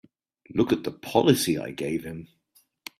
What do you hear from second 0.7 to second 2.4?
at the policy I gave him!